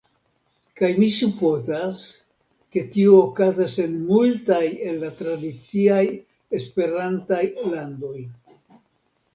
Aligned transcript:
Kaj 0.79 0.87
mi 1.01 1.09
supozas 1.17 2.05
ke 2.77 2.83
tio 2.95 3.13
okazas 3.27 3.77
en 3.85 3.93
multaj 4.09 4.63
el 4.89 4.99
la 5.05 5.13
tradiciaj 5.21 6.03
Esperantaj 6.63 7.45
landoj. 7.73 8.19